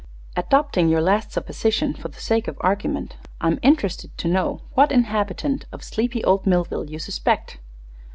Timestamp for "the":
2.07-2.19